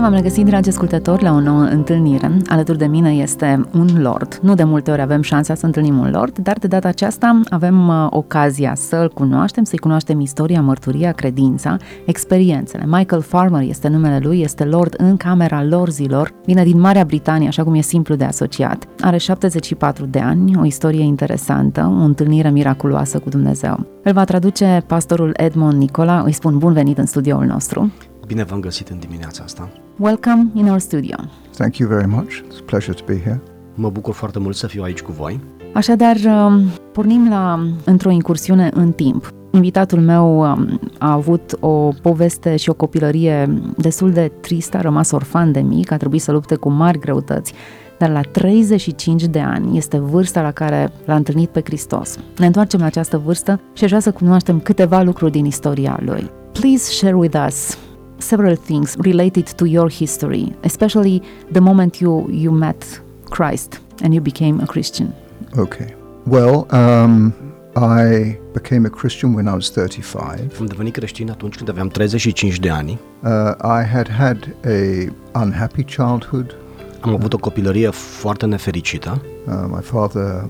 [0.00, 2.36] Bine v-am regăsit, dragi ascultători, la o nouă întâlnire.
[2.46, 4.38] Alături de mine este un lord.
[4.42, 7.88] Nu de multe ori avem șansa să întâlnim un lord, dar de data aceasta avem
[7.88, 12.84] uh, ocazia să-l cunoaștem, să-i cunoaștem istoria, mărturia, credința, experiențele.
[12.86, 17.64] Michael Farmer este numele lui, este lord în Camera Lorzilor, vine din Marea Britanie, așa
[17.64, 18.88] cum e simplu de asociat.
[19.00, 23.86] Are 74 de ani, o istorie interesantă, o întâlnire miraculoasă cu Dumnezeu.
[24.02, 27.92] Îl va traduce pastorul Edmond Nicola, îi spun bun venit în studioul nostru.
[28.26, 29.68] Bine v-am găsit în dimineața asta.
[30.02, 31.16] Welcome in our studio.
[31.56, 32.42] Thank you very much.
[32.48, 33.40] It's a pleasure to be here.
[33.74, 35.40] Mă bucur foarte mult să fiu aici cu voi.
[35.72, 36.62] Așadar, um,
[36.92, 39.32] pornim la într-o incursiune în timp.
[39.50, 45.10] Invitatul meu um, a avut o poveste și o copilărie destul de tristă, a rămas
[45.10, 47.52] orfan de mic, a trebuit să lupte cu mari greutăți,
[47.98, 52.18] dar la 35 de ani este vârsta la care l-a întâlnit pe Hristos.
[52.38, 56.30] Ne întoarcem la această vârstă și aș vrea să cunoaștem câteva lucruri din istoria lui.
[56.52, 57.78] Please share with us
[58.20, 64.20] several things related to your history, especially the moment you, you met Christ and you
[64.20, 65.12] became a Christian.
[65.56, 65.94] Okay.
[66.26, 67.34] Well, um,
[67.76, 70.40] I became a Christian when I was 35.
[70.60, 72.98] Am devenit creștin atunci când aveam 35 de ani.
[73.22, 73.30] Uh,
[73.62, 76.56] I had had a unhappy childhood.
[77.00, 79.22] Am avut o copilărie foarte nefericită.
[79.46, 80.48] Uh, my father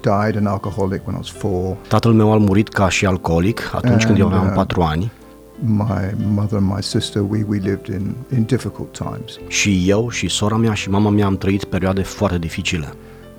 [0.00, 1.76] died an alcoholic when I was four.
[1.88, 5.12] Tatăl meu a murit ca și alcoolic atunci când eu And, aveam uh, 4 ani
[5.60, 9.38] My mother and my sister, we, we lived in, in difficult times.
[9.48, 12.92] și eu și sora mea și mama mea am trăit perioade foarte dificile.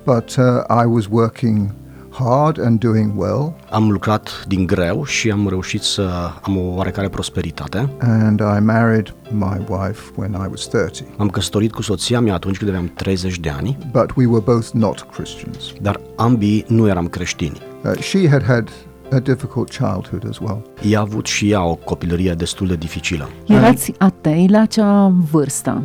[0.04, 0.44] But uh,
[0.82, 1.70] I was working
[2.10, 6.10] hard and doing well, Am lucrat din greu și am reușit să
[6.42, 7.88] am o oarecare prosperitate.
[8.00, 11.06] and I married my wife when I was 30.
[11.16, 14.68] M-am căsătorit cu soția mea atunci când aveam 30 de ani, But we were both
[14.72, 15.72] not Christians.
[15.80, 17.58] dar ambii nu eram creștini.
[17.84, 18.68] Uh, she had had
[19.12, 20.62] a difficult childhood as well.
[20.82, 23.28] Ea a avut și ea o copilărie destul de dificilă.
[23.46, 25.82] Erați atei la acea vârstă.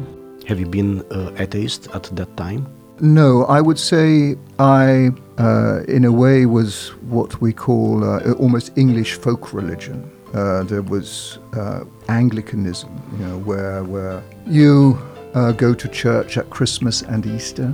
[0.48, 2.62] Have you been uh, atheist at that time?
[3.00, 8.72] No, I would say I, uh, in a way, was what we call uh, almost
[8.76, 10.06] English folk religion.
[10.34, 14.98] Uh, there was uh, Anglicanism, you know, where where you
[15.34, 17.74] uh, go to church at Christmas and Easter.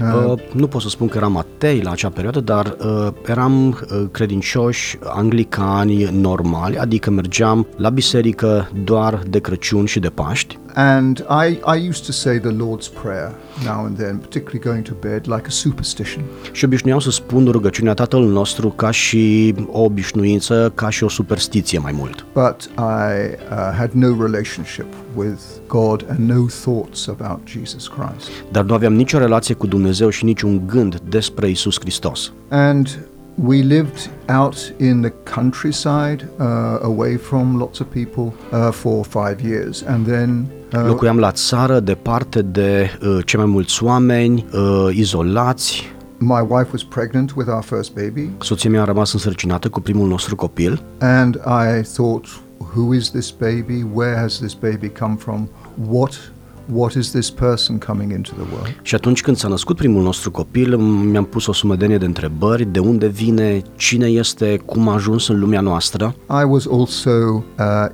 [0.00, 3.68] Uh, Uh, nu pot să spun că eram atei la acea perioadă, dar uh, eram
[3.68, 11.24] uh, credincioși anglicani normali, adică mergeam la biserică doar de Crăciun și de Paști and
[11.28, 15.26] I, I used to say the Lord's Prayer now and then, particularly going to bed,
[15.26, 16.24] like a superstition.
[16.52, 21.78] și obișnuiam să spun rugăciunea Tatăl nostru ca și o obișnuință, ca și o superstiție
[21.78, 22.26] mai mult.
[22.32, 28.30] But I uh, had no relationship with God and no thoughts about Jesus Christ.
[28.52, 32.32] Dar nu aveam nicio relație cu Dumnezeu și niciun gând despre Isus Hristos.
[32.48, 32.98] And
[33.36, 39.40] we lived out in the countryside, uh, away from lots of people, uh, for five
[39.40, 39.82] years.
[39.82, 45.94] And then uh, Locuiam la țară, departe de uh, cei mai mulți oameni, uh, izolați.
[46.18, 48.30] my wife was pregnant with our first baby.
[48.38, 52.26] Soția mea a rămas însărcinată cu primul nostru copil And I thought,
[52.74, 53.84] who is this baby?
[53.92, 55.48] Where has this baby come from?
[55.88, 56.32] What
[56.72, 58.78] what is this person coming into the world?
[58.82, 62.78] Și atunci când s-a născut primul nostru copil, mi-am pus o sumedenie de întrebări, de
[62.78, 66.14] unde vine, cine este, cum a ajuns în lumea noastră.
[66.28, 67.44] I was also uh,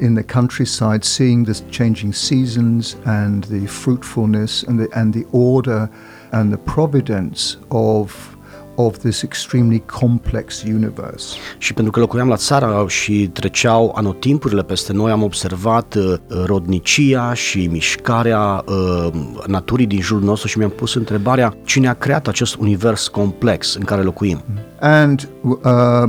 [0.00, 5.90] in the countryside seeing the changing seasons and the fruitfulness and the, and the order
[6.30, 8.36] and the providence of
[8.74, 11.36] of this extremely complex universe.
[11.58, 17.34] Și pentru că locuiam la țară și treceau anotimpurile peste noi, am observat uh, rodnicia
[17.34, 19.12] și mișcarea uh,
[19.46, 23.84] naturii din jurul nostru și mi-am pus întrebarea cine a creat acest univers complex în
[23.84, 24.42] care locuim.
[24.80, 25.58] And uh,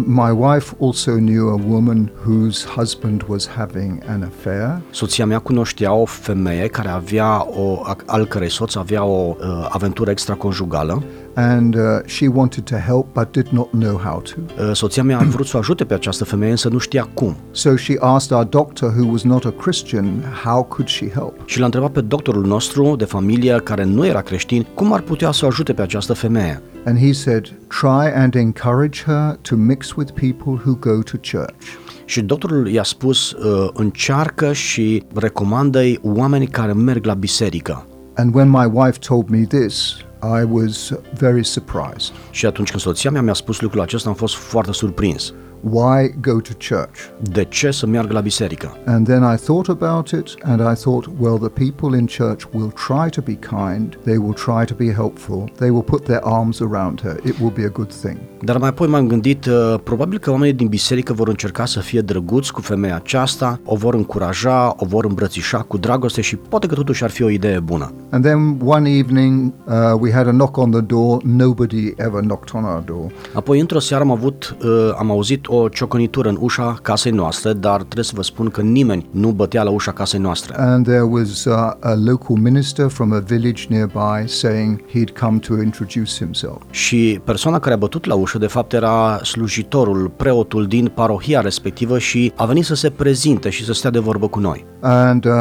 [0.05, 5.93] my wife also knew a woman whose husband was having an affair, Soția mea cunoștea
[5.93, 11.03] o femeie care avea o, al cărei soț avea o uh, aventură extraconjugală
[11.35, 14.63] and uh, she wanted to help but did not know how to.
[14.63, 17.35] Uh, Soția mea a vrut să o ajute pe această femeie, însă nu știa cum.
[17.51, 21.33] So she asked our doctor, who was not a Christian, how could she help?
[21.45, 25.31] Și l-a întrebat pe doctorul nostru de familie, care nu era creștin, cum ar putea
[25.31, 26.61] să o ajute pe această femeie.
[26.85, 31.81] And he said, try and encourage her to mix with people who go to church.
[32.05, 37.85] Și doctorul i-a spus, uh, încearcă și recomandă-i oameni care merg la biserică.
[38.15, 42.13] And when my wife told me this, I was very surprised.
[42.31, 45.33] Și atunci când soția mea mi-a spus lucrul acesta, am fost foarte surprins.
[45.71, 46.99] Why go to church?
[47.21, 48.77] De ce să meargă la biserică?
[48.85, 52.73] And then I thought about it and I thought, well, the people in church will
[52.87, 56.59] try to be kind, they will try to be helpful, they will put their arms
[56.59, 57.19] around her.
[57.25, 58.17] It will be a good thing.
[58.41, 62.01] Dar mai apoi m-am gândit, uh, probabil că oamenii din biserică vor încerca să fie
[62.01, 66.75] drăguți cu femeia aceasta, o vor încuraja, o vor îmbrățișa cu dragoste și poate că
[66.75, 67.91] totuși ar fi o idee bună.
[68.09, 71.21] And then one evening uh, we had a knock on the door.
[71.23, 73.11] Nobody ever knocked on our door.
[73.33, 77.75] Apoi, într-o seară am avut, uh, am auzit o ciocănitură în ușa casei noastre, dar
[77.75, 80.55] trebuie să vă spun că nimeni nu bătea la ușa casei noastre.
[80.57, 85.53] And there was uh, a local minister from a village nearby saying he'd come to
[85.61, 86.61] introduce himself.
[86.69, 91.97] Și persoana care a bătut la ușă, de fapt, era slujitorul, preotul din parohia respectivă
[91.97, 94.65] și a venit să se prezinte și să stea de vorbă cu noi.
[94.79, 95.31] And uh,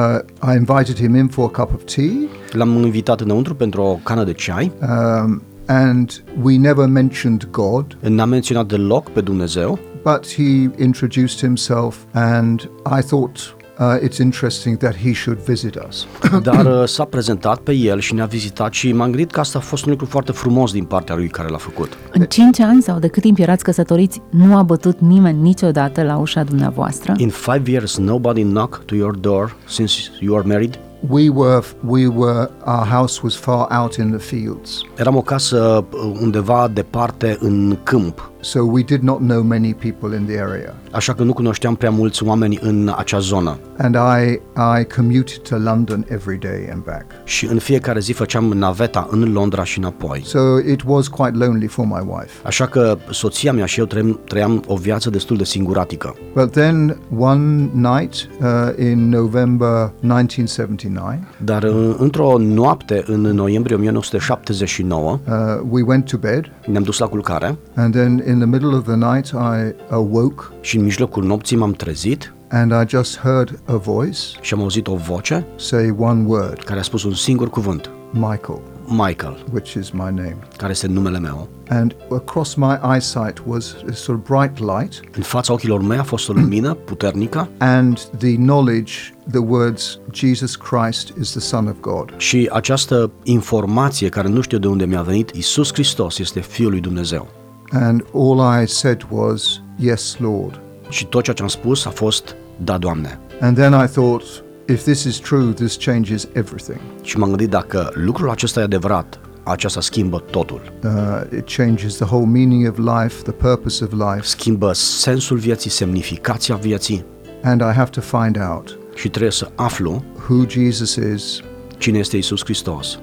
[0.53, 2.13] I invited him in for a cup of tea.
[2.53, 8.25] L-am invitat înăuntru pentru o cană de ceai, Um, and we never mentioned God, n-a
[8.25, 14.95] menționat deloc pe Dumnezeu, but he introduced himself, and I thought uh, it's interesting that
[14.97, 16.07] he should visit us.
[16.49, 19.61] dar uh, s-a prezentat pe el și ne-a vizitat și m-am gândit că asta a
[19.61, 21.99] fost un lucru foarte frumos din partea lui care l-a făcut.
[22.13, 26.17] În 5 ani sau de cât timp erați căsătoriți, nu a bătut nimeni niciodată la
[26.17, 27.15] ușa dumneavoastră?
[27.17, 30.79] In five years, nobody knocked to your door since you are married.
[31.09, 35.87] we were we were our house was far out in the fields, Eram o casă
[35.93, 40.75] uh, undeva departe în câmp, so we did not know many people in the area.
[40.91, 43.59] așa că nu cunoșteam prea mulți oameni în acea zonă.
[43.79, 44.41] And I
[44.81, 47.05] I commuted to London every day and back.
[47.25, 50.23] Și în fiecare zi făceam naveta în Londra și înapoi.
[50.25, 50.39] So
[50.71, 52.31] it was quite lonely for my wife.
[52.43, 56.17] Așa că soția mea și eu trăiam, trăiam o viață destul de singuratică.
[56.35, 65.19] But then one night uh, in November 1979, Dar uh, într-o noapte, în noiembrie 1979,
[65.29, 65.35] uh,
[65.71, 68.97] we went to bed, ne-am dus la culcare and then in the middle of the
[68.97, 74.19] night I awoke și în mijlocul nopții m-am trezit and I just heard a voice
[74.41, 78.61] și am auzit o voce say one word, care a spus un singur cuvânt, Michael,
[78.87, 80.37] Michael, which is my name.
[80.57, 81.49] care este numele meu.
[81.69, 86.03] And across my eyesight was a sort of bright light, În fața ochilor mei a
[86.03, 88.93] fost o lumină puternică and the knowledge,
[89.31, 92.15] the words, Jesus Christ is the Son of God.
[92.17, 96.81] și această informație care nu știu de unde mi-a venit, Isus Hristos este Fiul lui
[96.81, 97.29] Dumnezeu.
[97.73, 100.61] And all I said was, Yes, Lord.
[100.89, 103.19] Și tot ceea ce am spus a fost, da, Doamne.
[103.41, 104.23] And then I thought,
[104.69, 106.81] if this is true, this changes everything.
[107.03, 110.73] Și m-am gândit dacă lucrul acesta e adevărat, aceasta schimbă totul.
[110.85, 115.71] Uh, it changes the whole meaning of life, the purpose of life, Schimbă sensul vieții,
[115.71, 117.05] semnificația vieții
[117.43, 121.41] and I have to find out și trebuie să aflu who Jesus is,
[121.79, 122.99] cine este Isus Hristos,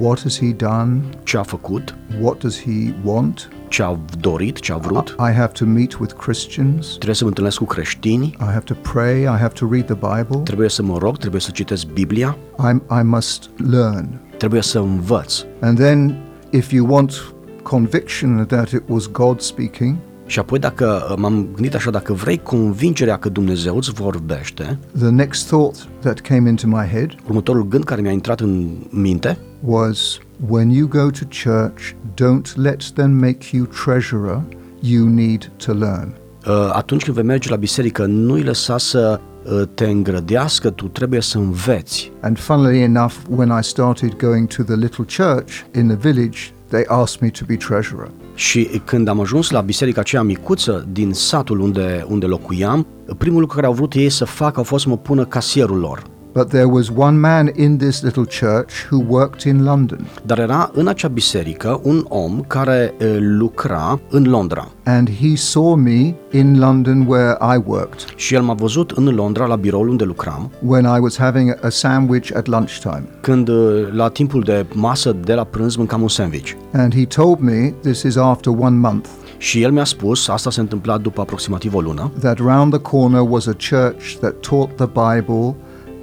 [0.00, 3.48] what has He done, ce a făcut, what does He want.
[3.72, 5.16] Ce a dorit, ce a vrut.
[5.18, 6.86] I have to meet with Christians.
[6.86, 9.22] Trebuie să mă întâlnesc cu creștini, I have to pray.
[9.22, 10.36] I have to read the Bible.
[10.44, 14.20] trebuie să mă rog, trebuie să citesc Biblia, I, I must learn.
[14.36, 15.44] trebuie să învăț.
[15.60, 16.16] And then,
[16.50, 19.96] if you want conviction that it was God speaking,
[20.26, 25.46] Și apoi dacă m-am gândit așa, dacă vrei convingerea că Dumnezeu îți vorbește, the next
[25.46, 30.18] thought that came into my head următorul gând care mi-a intrat în minte was
[30.48, 34.42] when you go to church, don't let them make you treasurer,
[34.80, 36.14] you need to learn.
[36.46, 41.20] uh, atunci când vei merge la biserică, nu-i lăsa să uh, te îngrădească, tu trebuie
[41.20, 42.12] să înveți.
[42.20, 46.84] And funnily enough, when I started going to the little church in the village, they
[46.88, 48.10] asked me to be treasurer.
[48.34, 52.86] Și când am ajuns la biserica aceea micuță din satul unde, unde locuiam,
[53.18, 56.02] primul lucru care au vrut ei să facă au fost să mă pună casierul lor.
[56.34, 60.70] But there was one man in this little church who worked in London, Dar era
[60.74, 64.68] în acea biserică un om care uh, lucra în Londra.
[64.84, 68.04] And he saw me in London where I worked.
[68.16, 70.50] Și el m-a văzut în Londra la biroul unde lucram.
[70.66, 73.04] When I was having a sandwich at lunchtime.
[73.20, 76.52] când uh, la timpul de masă de la prânz mâncam un sandwich.
[76.72, 79.08] And he told me, this is after one month,
[79.38, 83.20] Și el mi-a spus, asta se întâmpla după aproximativ o lună, that round the corner
[83.28, 85.54] was a church that taught the Bible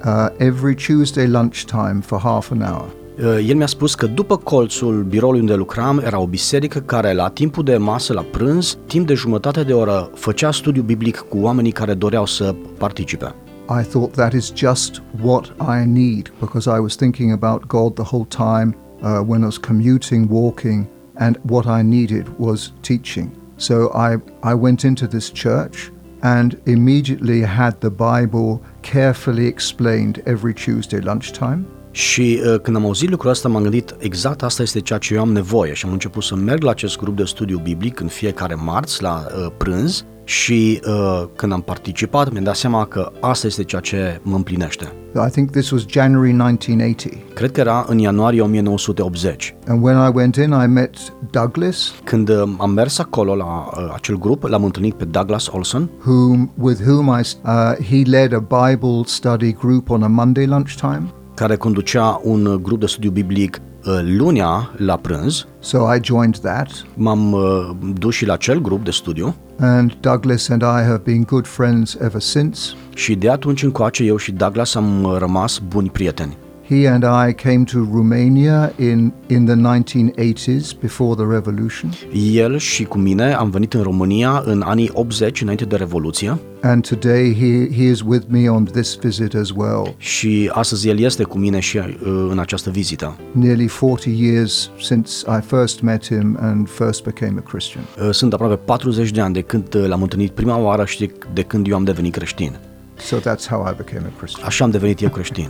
[0.04, 2.88] uh, every Tuesday lunchtime for half an hour.
[3.18, 7.28] Uh, El mi-a spus că după colțul biroului unde lucram era o biserică care la
[7.28, 11.72] timpul de masă la prânz, timp de jumătate de oră, făcea studiu biblic cu oamenii
[11.72, 13.34] care doreau să participe.
[13.80, 18.16] I thought that is just what I need because I was thinking about God the
[18.16, 23.30] whole time uh, when I was commuting, walking, and what I needed was teaching.
[23.56, 25.90] So I, I went into this church
[26.20, 31.64] and immediately had the Bible carefully explained every Tuesday lunchtime.
[31.90, 35.20] Și uh, când am auzit lucrul ăsta m-am gândit exact asta este ceea ce eu
[35.20, 38.54] am nevoie și am început să merg la acest grup de studiu biblic în fiecare
[38.54, 43.64] marți la uh, prânz și uh, când am participat mi-am dat seama că asta este
[43.64, 44.92] ceea ce mă împlinește.
[45.26, 47.12] I think this was January 1980.
[47.34, 49.54] Cred că era în ianuarie 1980.
[49.66, 50.96] And when I went in, I met
[51.30, 55.90] Douglas, Când uh, am mers acolo la uh, acel grup, l-am întâlnit pe Douglas Olson,
[56.06, 61.12] whom, with whom I, uh, he led a Bible study group on a Monday lunchtime.
[61.34, 65.46] care conducea un uh, grup de studiu biblic uh, lunea la prânz.
[65.58, 66.68] So I joined that.
[66.94, 71.24] M-am uh, dus și la acel grup de studiu And Douglas and I have been
[71.24, 72.58] good friends ever since.
[72.94, 76.36] și de atunci încoace eu și Douglas am uh, rămas buni prieteni.
[76.70, 81.90] He and I came to Romania in, in the 1980s, before the revolution.
[82.32, 86.88] El și cu mine am venit în România în anii 80 înainte de Revoluție And
[86.88, 89.94] today he, he is with me on this visit as well.
[89.96, 91.92] și astăzi el este cu mine și uh,
[92.30, 93.16] în această vizită.
[93.32, 97.84] Nearly 40 years since I first met him and first became a Christian.
[98.06, 101.12] Uh, Sunt aproape 40 de ani de când uh, l-am întâlnit prima oară și de-
[101.32, 102.56] de când eu am devenit creștin.
[102.98, 104.46] So that's how I became a Christian.
[104.46, 105.48] Așa am devenit eu creștin.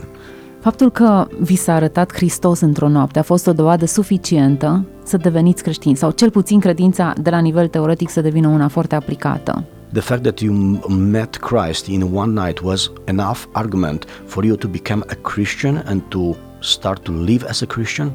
[0.61, 5.63] Faptul că vi s-a arătat Hristos într-o noapte a fost o dovadă suficientă să deveniți
[5.63, 9.63] creștini sau cel puțin credința de la nivel teoretic să devină una foarte aplicată.
[9.91, 14.55] The fact that you m- met Christ in one night was enough argument for you
[14.55, 18.11] to become a Christian and to start to live as a Christian?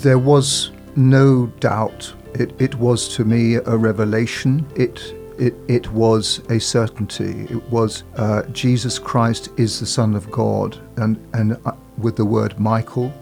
[0.00, 2.16] There was no doubt.
[2.38, 4.64] It, it was to me a revelation.
[4.76, 5.00] It,
[5.38, 7.46] it, it was a certainty.
[7.50, 12.24] It was uh, Jesus Christ is the Son of God, and, and uh, with the
[12.24, 13.12] word Michael.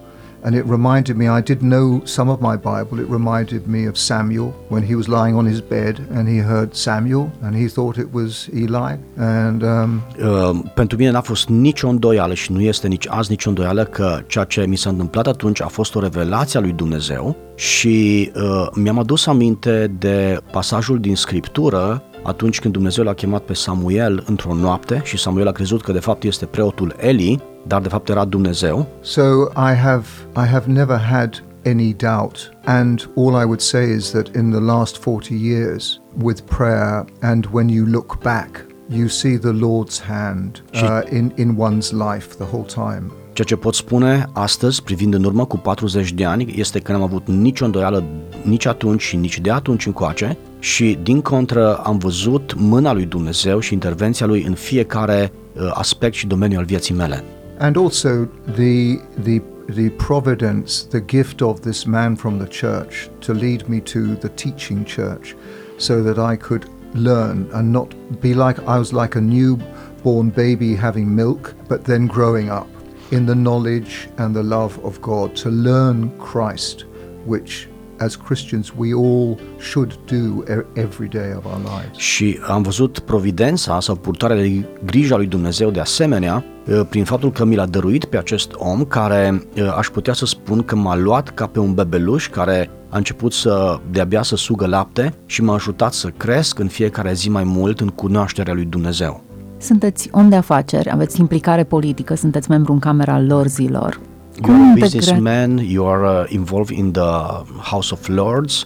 [0.45, 3.97] And it reminded me, I did know some of my Bible, it reminded me of
[3.97, 7.99] Samuel when he was lying on his bed and he heard Samuel and he thought
[7.99, 8.97] it was Eli.
[9.17, 13.49] And um, Uh, pentru mine n-a fost nicio îndoială și nu este nici azi nicio
[13.49, 17.37] îndoială că ceea ce mi s-a întâmplat atunci a fost o revelație a lui Dumnezeu
[17.55, 23.55] și uh, mi-am adus aminte de pasajul din Scriptură atunci când Dumnezeu l-a chemat pe
[23.55, 27.89] Samuel într-o noapte și Samuel a crezut că de fapt este preotul Eli, dar de
[27.89, 29.23] fapt era Dumnezeu So
[29.57, 30.07] I have
[30.37, 34.61] I have never had any doubt, and all I would say is that in the
[34.61, 40.63] last 40 years with prayer, and when you look back, you see the Lord's hand
[40.75, 43.13] uh, in in one's life the whole time.
[43.33, 47.03] Ceea ce pot spune astăzi, privind în urmă cu 40 de ani, este că n-am
[47.03, 48.05] avut nicio îndoială
[48.43, 53.61] nici atunci și nici de atunci încoace și, din contră, am văzut mâna lui Dumnezeu
[53.61, 57.25] și intervenția lui în fiecare uh, aspect și domeniu al vieții mele.
[57.59, 58.09] And also
[58.55, 59.43] the the
[59.75, 64.29] the providence, the gift of this man from the church to lead me to the
[64.29, 65.35] teaching church,
[65.77, 70.75] so that I could learn and not be like I was like a newborn baby
[70.75, 72.67] having milk, but then growing up
[73.11, 76.85] in the knowledge and the love of God to learn Christ,
[77.27, 77.68] which
[77.99, 81.97] as Christians we all should do e- every day of our lives.
[81.97, 87.33] Și am văzut providența sau purtarea de grija lui Dumnezeu de asemenea uh, prin faptul
[87.33, 90.97] că mi l-a dăruit pe acest om care uh, aș putea să spun că m-a
[90.97, 95.55] luat ca pe un bebeluș care a început să de-abia să sugă lapte și m-a
[95.55, 99.23] ajutat să cresc în fiecare zi mai mult în cunoașterea lui Dumnezeu.
[99.61, 104.01] Sunteți om de afaceri, aveți implicare politică, sunteți membru în Camera Lorzilor.
[104.47, 108.65] You are a integra- businessman, you are uh, involved in the House of Lords,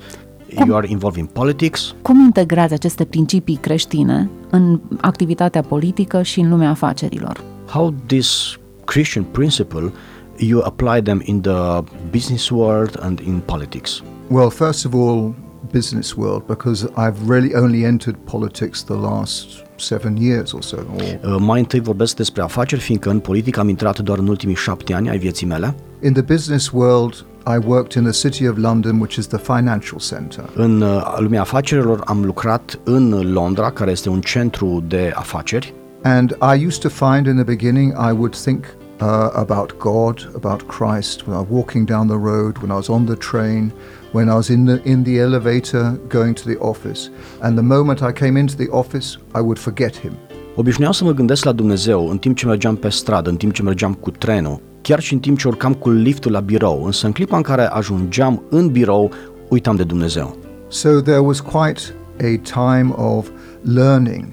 [0.66, 1.94] you are involved in politics.
[2.02, 7.40] Cum integrați aceste principii creștine în activitatea politică și în lumea afacerilor?
[7.66, 9.92] How this Christian principle
[10.36, 14.02] you apply them in the business world and in politics?
[14.28, 15.34] Well, first of all,
[15.70, 20.76] business world, because I've really only entered politics the last seven years or so.
[20.76, 24.54] Or Uh, Mai întâi vorbesc despre afaceri, fiindcă în politică am intrat doar în ultimii
[24.54, 25.74] șapte ani ai vieții mele.
[26.02, 29.98] in the business world, I worked in the city of London, which is the financial
[29.98, 30.44] center.
[30.54, 36.36] În uh, lumea afacerilor am lucrat în Londra, care este un centru de afaceri And
[36.56, 38.64] I used to find in the beginning, I would think
[39.00, 42.88] uh, about God, about Christ, when I was walking down the road, when I was
[42.88, 43.72] on the train,
[44.12, 47.10] when I was in the, in the elevator going to the office.
[47.40, 50.12] And the moment I came into the office, I would forget Him.
[50.56, 53.62] Obișnuiam să mă gândesc la Dumnezeu în timp ce mergeam pe stradă, în timp ce
[53.62, 57.12] mergeam cu trenul, chiar și în timp ce urcam cu liftul la birou, însă în
[57.12, 59.10] clipa în care ajungeam în birou,
[59.48, 60.36] uitam de Dumnezeu.
[60.68, 61.80] So there was quite
[62.20, 63.28] a time of
[63.62, 64.26] learning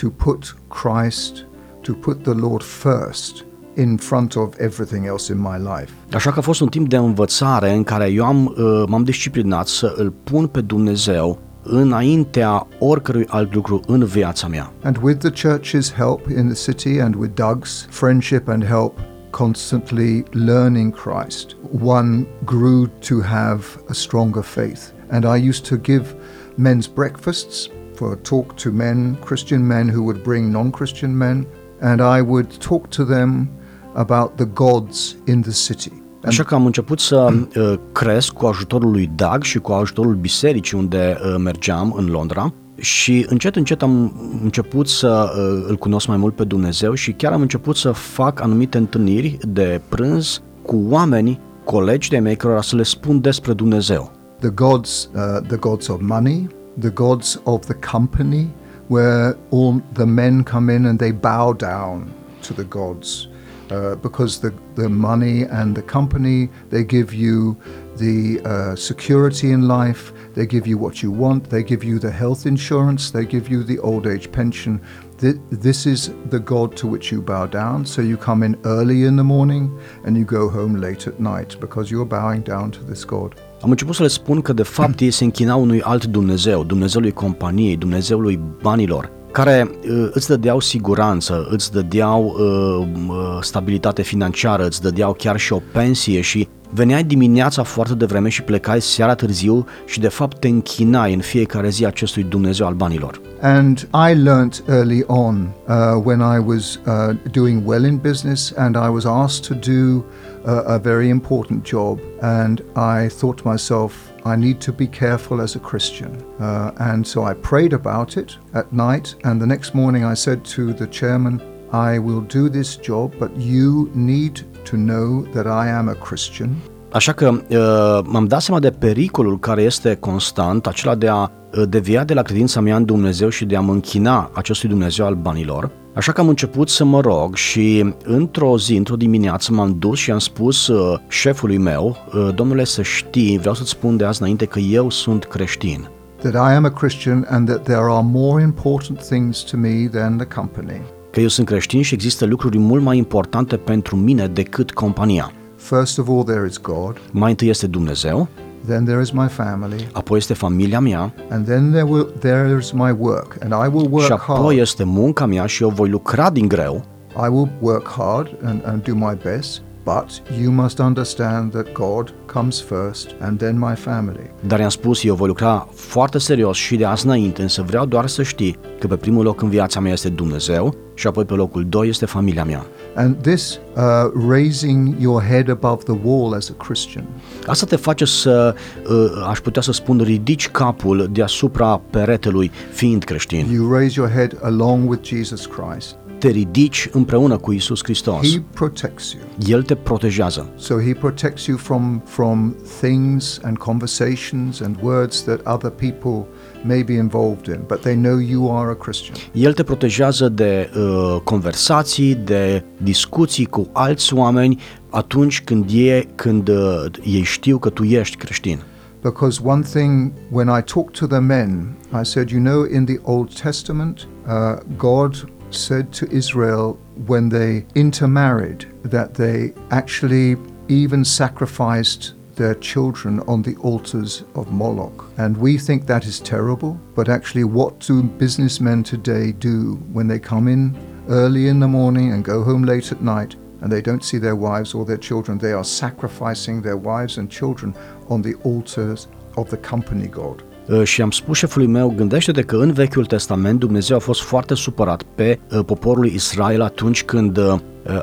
[0.00, 1.46] to put Christ,
[1.80, 3.44] to put the Lord first
[3.76, 5.92] in front of everything else in my life.
[6.12, 9.66] Așa că a fost un timp de învățare în care eu am, uh, m-am disciplinat
[9.66, 14.72] să îl pun pe Dumnezeu înaintea oricărui alt lucru în viața mea.
[14.82, 18.98] And with the church's help in the city and with Doug's friendship and help,
[19.30, 24.92] constantly learning Christ, one grew to have a stronger faith.
[25.10, 26.14] And I used to give
[26.56, 31.46] men's breakfasts for a talk to men, Christian men who would bring non Christian men,
[31.80, 33.48] and I would talk to them
[33.94, 35.92] about the gods in the city.
[36.24, 40.78] Așa că am început să uh, cresc cu ajutorul lui Doug și cu ajutorul bisericii
[40.78, 46.16] unde uh, mergeam în Londra și încet, încet am început să uh, îl cunosc mai
[46.16, 51.40] mult pe Dumnezeu și chiar am început să fac anumite întâlniri de prânz cu oameni,
[51.64, 54.10] colegi de mei, cărora să le spun despre Dumnezeu.
[54.38, 58.48] The gods, uh, the gods of money, the gods of the company,
[58.86, 62.06] where all the men come in and they bow down
[62.46, 63.28] to the gods.
[63.70, 67.56] Uh, because the, the money and the company they give you
[67.96, 72.10] the uh, security in life they give you what you want they give you the
[72.10, 74.80] health insurance they give you the old age pension.
[75.20, 77.84] Th- this is the god to which you bow down.
[77.84, 79.70] So you come in early in the morning
[80.04, 83.34] and you go home late at night because you're bowing down to this god.
[83.62, 87.12] Am început să le spun că de fapt ei se închinau unui alt Dumnezeu, Dumnezeului
[87.12, 94.82] companiei, Dumnezeului banilor, care uh, îți dădeau siguranță, îți dădeau uh, uh, stabilitate financiară, îți
[94.82, 100.00] dădeau chiar și o pensie și veneai dimineața foarte devreme și plecai seara târziu și
[100.00, 103.20] de fapt te închinai în fiecare zi acestui Dumnezeu al banilor.
[103.40, 108.76] And I learnt early on uh, when I was uh, doing well in business and
[108.76, 110.04] I was asked to do
[110.44, 111.98] uh, a very important job.
[112.20, 113.92] And I thought to myself,
[114.24, 116.22] I need to be careful as a Christian.
[116.38, 119.14] Uh, and so I prayed about it at night.
[119.24, 121.40] And the next morning I said to the chairman,
[121.72, 126.60] I will do this job, but you need to know that I am a Christian.
[126.92, 131.62] Așa că uh, m-am dat seama de pericolul care este constant, acela de a uh,
[131.68, 135.14] devia de la credința mea în Dumnezeu și de a mă închina acestui Dumnezeu al
[135.14, 135.70] banilor.
[135.94, 140.10] Așa că am început să mă rog și într-o zi, într-o dimineață m-am dus și
[140.10, 144.44] am spus uh, șefului meu, uh, domnule să știi, vreau să-ți spun de azi înainte
[144.44, 145.88] că eu sunt creștin.
[146.16, 150.16] That I am a Christian and that there are more important things to me than
[150.16, 150.80] the company.
[151.12, 155.32] Că eu sunt creștin și există lucruri mult mai importante pentru mine decât compania.
[155.60, 158.28] First of all, there is God, Mai întâi este Dumnezeu,
[158.66, 162.70] then there is my family, apoi este familia mea and then there will there is
[162.70, 164.58] my work, and I will și work apoi hard.
[164.58, 166.84] este munca mea și eu voi lucra din greu
[167.16, 172.14] I will work hard and, and do my best, but you must understand that God
[172.26, 174.30] comes first and then my family.
[174.46, 178.06] Dar i-am spus, eu voi lucra foarte serios și de azi înainte, însă vreau doar
[178.06, 181.66] să știi că pe primul loc în viața mea este Dumnezeu și apoi pe locul
[181.68, 182.66] 2 este familia mea.
[182.94, 187.04] And this uh, raising your head above the wall as a Christian
[187.46, 188.54] Asta te face să,
[188.88, 193.46] uh, aș putea să spun, ridici capul deasupra peretelui fiind creștin.
[193.52, 195.96] You raise your head along with Jesus Christ.
[196.18, 198.32] Te ridici împreună cu Isus Hristos.
[198.32, 199.56] He protects you.
[199.56, 200.50] El te protejează.
[200.56, 206.26] So he protects you from from things and conversations and words that other people
[206.64, 209.16] may be involved in, but they know you are a Christian.
[209.32, 216.48] El te protejează de uh, conversații, de discuții cu alți oameni atunci când, e, când
[216.48, 218.58] uh, ei știu că tu ești creștin.
[219.02, 222.98] Because one thing, when I talked to the men, I said, you know, in the
[223.02, 230.36] Old Testament, uh, God said to Israel when they intermarried that they actually
[230.68, 234.98] even sacrificed their children on the altars of Moloch.
[235.16, 239.56] And we think that is terrible, but actually, what do businessmen today do
[239.96, 240.62] when they come in
[241.08, 243.36] early in the morning and go home late at night?
[243.60, 245.38] And they don't see their wives or their children.
[245.38, 247.74] They are sacrificing their wives and children
[248.08, 250.44] on the altars of the company god.
[250.84, 255.02] Și am spus șefului meu, gândește-te că în Vechiul Testament Dumnezeu a fost foarte supărat
[255.14, 257.38] pe poporul Israel atunci când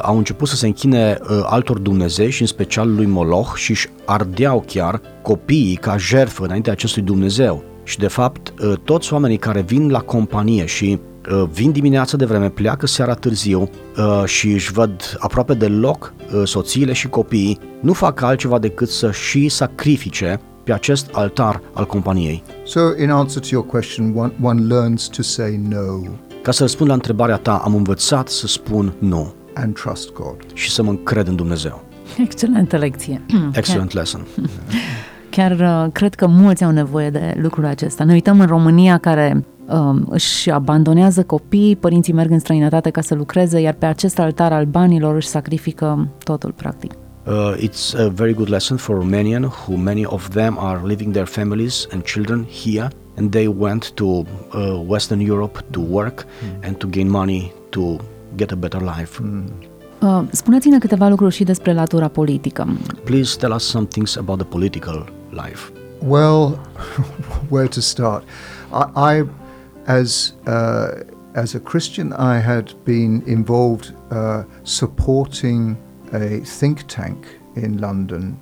[0.01, 3.89] au început să se închine uh, altor Dumnezei și în special lui Moloch și își
[4.05, 7.63] ardeau chiar copiii ca jertfă înaintea acestui Dumnezeu.
[7.83, 10.99] Și de fapt, uh, toți oamenii care vin la companie și
[11.31, 13.61] uh, vin dimineața de vreme, pleacă seara târziu
[13.97, 19.11] uh, și își văd aproape deloc uh, soțiile și copiii, nu fac altceva decât să
[19.11, 22.43] și sacrifice pe acest altar al companiei.
[22.65, 25.99] So, in answer to your question, one, one learns to say no
[26.41, 30.35] Ca să răspund la întrebarea ta, am învățat să spun nu and trust God.
[30.53, 31.83] și să mă încred în Dumnezeu.
[32.17, 33.21] Excelentă lecție.
[33.53, 34.25] Excellent lesson.
[35.29, 38.03] Chiar uh, cred că mulți au nevoie de lucrul acesta.
[38.03, 43.15] Ne uităm în România care um, își abandonează copiii, părinții merg în străinătate ca să
[43.15, 46.91] lucreze, iar pe acest altar al banilor își sacrifică totul, practic.
[47.27, 51.25] Uh, it's a very good lesson for Romanian, who many of them are leaving their
[51.25, 54.23] families and children here, and they went to uh,
[54.85, 56.25] Western Europe to work
[56.63, 57.99] and to gain money to
[58.35, 59.21] get a better life.
[59.99, 62.67] Uh, spuneți-ne câteva lucruri și despre latura politică.
[63.03, 65.71] Please tell us some things about the political life.
[66.07, 66.59] Well,
[67.51, 68.23] where to start?
[68.71, 69.25] I, I
[69.85, 75.77] as uh, as a Christian, I had been involved uh, supporting
[76.11, 78.37] a think tank in London,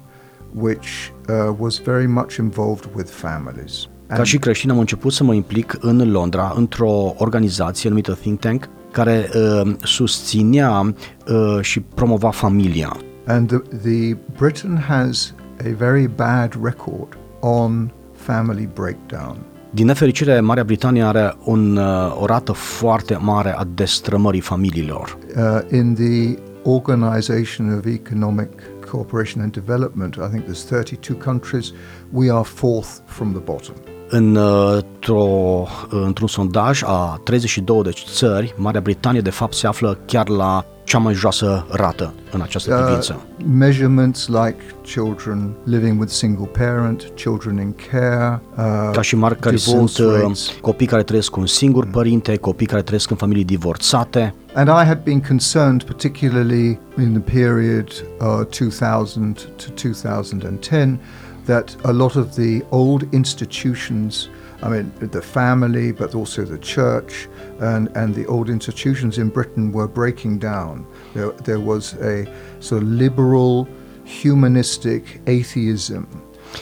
[0.53, 3.87] which uh, was very much involved with families.
[4.07, 8.69] Ca și creștin am început să mă implic în Londra într-o organizație numită Think Tank
[8.95, 12.97] care uh, susținea uh, și promova familia.
[13.27, 19.37] And the, the Britain has a very bad record on family breakdown.
[19.71, 25.17] Din nefericire, Marea Britanie are un, uh, o rată foarte mare a destrămării familiilor.
[25.35, 28.49] Uh, in the Organization of Economic
[28.91, 31.71] Cooperation and Development, I think there's 32 countries,
[32.11, 33.94] we are fourth from the bottom.
[34.09, 40.65] Într-o, într-un sondaj a 32 de țări, Marea Britanie de fapt se află chiar la
[40.83, 43.15] cea mai joasă rată în această privință.
[43.17, 49.55] Uh, measurements like children living with single parent, children in care, uh, Ca și marcări
[49.55, 50.49] divorce sunt uh, rates.
[50.61, 54.33] copii care trăiesc cu un singur părinte, copii care trăiesc în familii divorțate.
[54.53, 57.87] And I had been concerned, particularly in the period
[58.19, 60.99] uh, 2000 to 2010,
[61.45, 64.29] that a lot of the old institutions,
[64.61, 67.27] I mean, the family, but also the church,
[67.59, 70.85] and, and the old institutions in Britain were breaking down.
[71.13, 72.25] There, there was a
[72.59, 73.67] sort of liberal,
[74.05, 76.07] humanistic atheism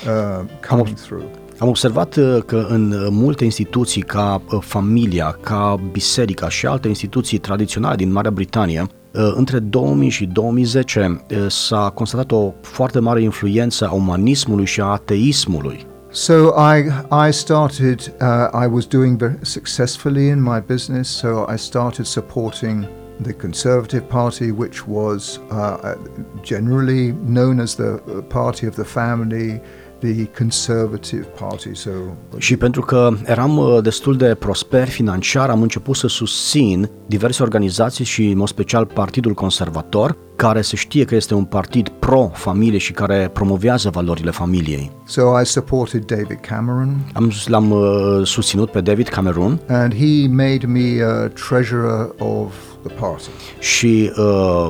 [0.06, 1.30] uh, coming through.
[1.58, 6.88] Am observat uh, că în uh, multe instituții ca uh, familia, ca biserica și alte
[6.88, 13.21] instituții tradiționale din Marea Britanie, între 2000 și 2010 uh, s-a constatat o foarte mare
[13.21, 15.86] influență a umanismului și a ateismului.
[16.12, 16.34] So
[16.76, 16.91] I
[17.28, 21.10] I started uh, I was doing very successfully in my business.
[21.10, 22.88] So I started supporting
[23.21, 25.95] the Conservative Party, which was uh,
[26.41, 29.60] generally known as the party of the family,
[30.04, 31.74] the Conservative Party.
[31.76, 31.89] So
[32.38, 38.06] Și pentru că eram uh, destul de prosper financiar, am început să susțin diverse organizații
[38.06, 42.92] și, în mod special, Partidul Conservator, care se știe că este un partid pro-familie și
[42.92, 44.92] care promovează valorile familiei.
[45.06, 50.66] so I supported David Cameron, Am, l-am uh, susținut pe David Cameron and he made
[50.68, 52.54] me a treasurer of
[52.86, 53.24] the party.
[53.60, 54.70] și uh,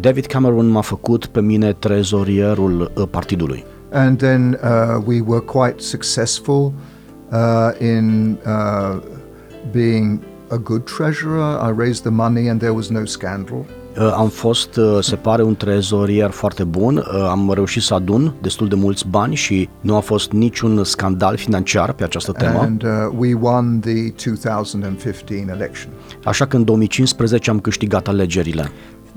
[0.00, 3.64] David Cameron m-a făcut pe mine trezorierul uh, partidului.
[3.92, 6.72] And then uh, we were quite successful
[7.32, 9.00] uh, in uh,
[9.72, 11.58] being a good treasurer.
[11.58, 13.66] I raised the money and there was no scandal.
[13.98, 18.34] Uh, am fost, uh, se pare, un trezorier foarte bun, uh, am reușit să adun
[18.40, 22.82] destul de mulți bani și nu a fost niciun scandal financiar pe această temă, And
[22.82, 25.92] uh, we won the 2015 election.
[26.24, 28.70] așa că în 2015 am câștigat alegerile.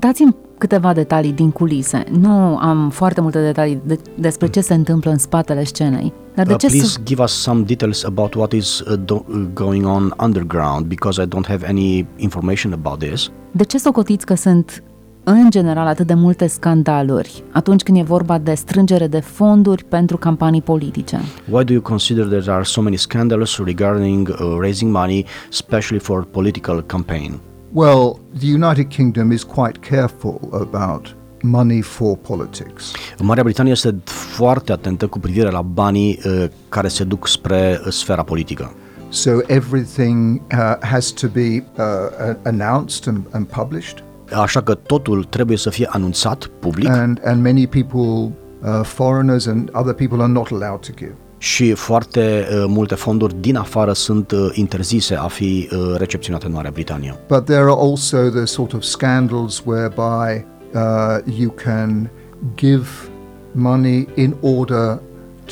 [0.05, 2.03] Dați-mi câteva detalii din culise.
[2.19, 6.13] Nu am foarte multe detalii de- despre ce se întâmplă în spatele scenei.
[6.35, 6.99] Dar de Uh, ce please să...
[7.03, 11.25] give us some details about what is uh, do- uh, going on underground because I
[11.25, 13.31] don't have any information about this.
[13.51, 14.83] De ce socotiți că sunt
[15.23, 20.17] în general atât de multe scandaluri atunci când e vorba de strângere de fonduri pentru
[20.17, 21.19] campanii politice?
[21.49, 26.23] Why do you consider there are so many scandals regarding uh, raising money, especially for
[26.23, 27.39] political campaign?
[27.75, 32.91] Well, the United Kingdom is quite careful about money for politics.
[33.19, 37.91] Marea Britanie este foarte atentă cu privire la banii uh, care se duc spre uh,
[37.91, 38.73] sfera politică.
[39.09, 41.83] So everything uh, has to be uh,
[42.29, 44.03] a- announced and, and published.
[44.41, 48.31] Așa că totul trebuie să fie anunțat public And, and many people,
[48.63, 51.13] uh, foreigners and other people, are not allowed to give.
[51.43, 56.51] Și foarte uh, multe fonduri din afară sunt uh, interzise a fi uh, recepționate în
[56.51, 57.19] Marea Britanie.
[57.27, 62.09] But there are also the sort of scandals whereby uh, you can
[62.55, 62.87] give
[63.51, 64.99] money in order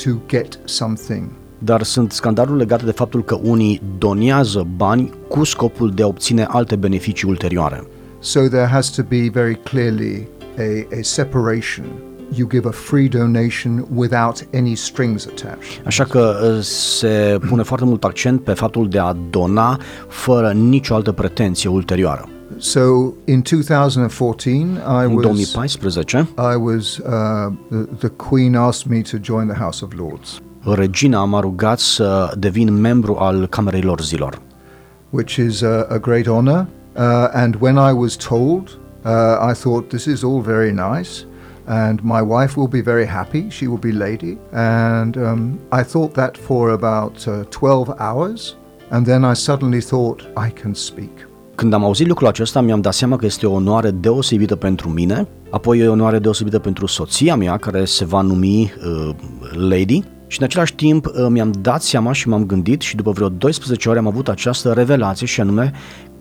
[0.03, 1.29] to get something.
[1.57, 6.43] Dar sunt scandaluri legate de faptul că unii donează bani cu scopul de a obține
[6.49, 7.87] alte beneficii ulterioare.
[8.19, 10.27] So there has to be very clearly
[10.57, 11.85] a, a separation.
[12.35, 15.85] You give a free donation without any strings attached.
[15.85, 20.93] Așa că uh, se pune foarte mult accent pe faptul de a dona fără nicio
[20.95, 22.29] altă pretenție ulterioară.
[22.57, 22.79] So
[23.25, 29.17] in 2014, I În was 2014, I was uh, the, the Queen asked me to
[29.21, 30.41] join the House of Lords,
[30.75, 34.41] regina m-a rugat să devin membru al Camerei Lorzilor.
[35.09, 36.65] which is a, a great honor.
[36.95, 41.25] Uh, and when I was told, uh, I thought this is all very nice,
[41.71, 43.49] and my wife will be very happy.
[43.49, 48.57] She will be lady, and um, I thought that for about uh, 12 hours,
[48.89, 51.29] and then I suddenly thought I can speak.
[51.55, 55.27] Când am auzit lucrul acesta, mi-am dat seama că este o onoare deosebită pentru mine,
[55.49, 59.15] apoi e o onoare deosebită pentru soția mea, care se va numi uh,
[59.69, 63.29] Lady, și în același timp uh, mi-am dat seama și m-am gândit și după vreo
[63.29, 65.71] 12 ore am avut această revelație și anume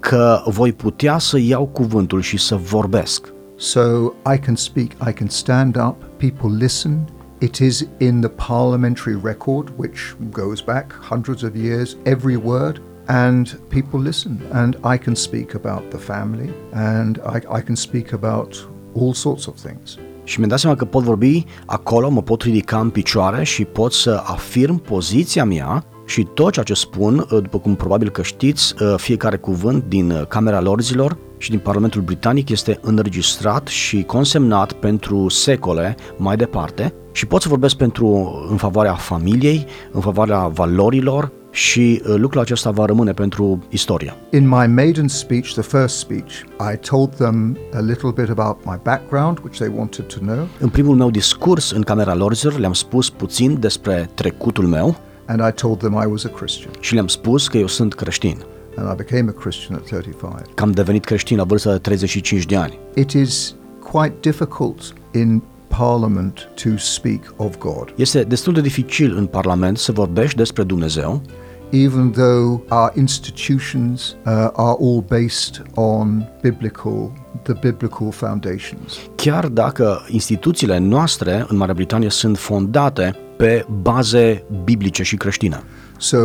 [0.00, 3.32] că voi putea să iau cuvântul și să vorbesc.
[3.60, 7.06] So I can speak, I can stand up, people listen.
[7.42, 13.60] It is in the parliamentary record, which goes back hundreds of years, every word, and
[13.68, 14.40] people listen.
[14.52, 19.46] And I can speak about the family, and I, I can speak about all sorts
[19.46, 19.98] of things.
[20.24, 23.92] Și mi-am dat seama că pot vorbi acolo, mă pot ridica în picioare și pot
[23.92, 28.74] să afirm poziția mea și tot ceea ce spun, uh, după cum probabil că știți,
[28.82, 34.72] uh, fiecare cuvânt din uh, Camera Lorzilor și din Parlamentul Britanic este înregistrat și consemnat
[34.72, 38.06] pentru secole mai departe și pot să vorbesc pentru
[38.50, 44.16] în favoarea familiei, în favoarea valorilor și lucrul acesta va rămâne pentru istoria.
[44.32, 46.32] In my maiden speech, the first speech,
[46.72, 50.48] I told them a little bit about my background, which they wanted to know.
[50.58, 54.96] În primul meu discurs în Camera Lorzilor le-am spus puțin despre trecutul meu
[55.30, 56.72] and I told them I was a Christian.
[56.80, 58.36] și le-am spus că eu sunt creștin.
[58.76, 60.32] And I became a Christian at 35.
[60.54, 62.78] Că am devenit creștin la vârsta de 35 de ani.
[62.94, 63.54] It is
[63.90, 65.42] quite difficult in
[65.78, 71.22] Parliament to speak of God, Este destul de dificil în Parlament să vorbești despre Dumnezeu,
[71.70, 77.12] even though our institutions uh, are all based on biblical,
[77.42, 78.98] the biblical foundations.
[79.14, 85.62] chiar dacă instituțiile noastre în Marea Britanie sunt fondate pe baze biblice și creștine.
[85.98, 86.18] So,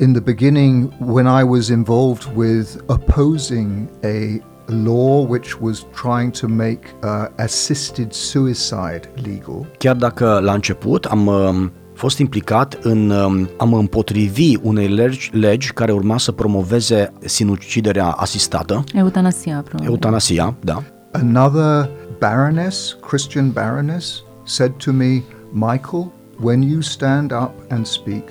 [0.00, 6.48] in the beginning, when I was involved with opposing a law which was trying to
[6.48, 13.48] make uh, assisted suicide legal, Chiar dacă la început am um, fost implicat în um,
[13.58, 19.90] am împotrivi unei legi, legi care urma să promoveze sinuciderea asistată, Eutanasia, probabil.
[19.90, 20.82] eutanasia, da.
[21.12, 25.22] another baroness, Christian baroness, said to me,
[25.52, 28.22] Michael, when you stand up and speak,